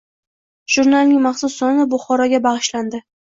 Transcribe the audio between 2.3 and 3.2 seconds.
bag‘ishlandi